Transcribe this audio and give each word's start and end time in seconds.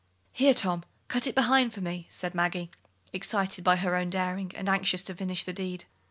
"Here, 0.31 0.55
Tom, 0.55 0.83
cut 1.09 1.27
it 1.27 1.35
behind 1.35 1.73
for 1.73 1.81
me," 1.81 2.07
said 2.09 2.33
Maggie, 2.33 2.71
excited 3.13 3.63
by 3.63 3.75
her 3.75 3.95
own 3.95 4.09
daring, 4.09 4.51
and 4.55 4.67
anxious 4.67 5.03
to 5.03 5.13
finish 5.13 5.43
the 5.43 5.53
deed. 5.53 5.85